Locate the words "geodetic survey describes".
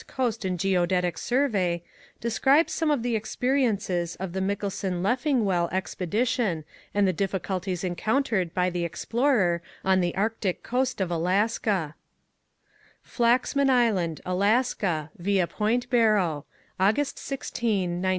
0.59-2.73